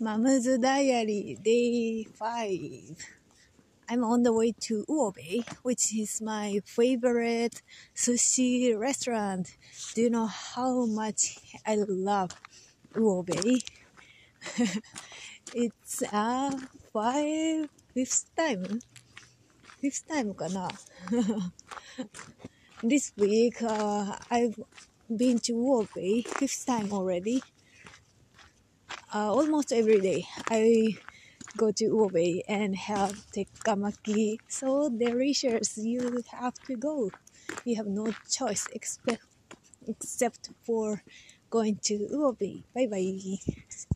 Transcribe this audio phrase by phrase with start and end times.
[0.00, 2.96] Mom's Diary, Day 5.
[3.88, 7.62] I'm on the way to Uobei, which is my favorite
[7.94, 9.56] sushi restaurant.
[9.94, 12.32] Do you know how much I love
[12.94, 13.62] Uobei?
[15.54, 16.50] it's a
[16.92, 18.80] five, fifth time.
[19.80, 20.68] Fifth time かな
[22.82, 24.58] This week, uh, I've
[25.08, 27.42] been to Uobei fifth time already.
[29.14, 30.96] Uh, almost every day, I
[31.56, 34.40] go to Uobei and have tekkamaki.
[34.48, 37.10] So delicious, you have to go.
[37.64, 38.06] You have no
[38.38, 39.24] choice except
[39.86, 41.02] except for
[41.50, 42.64] going to Uobei.
[42.74, 43.38] Bye bye.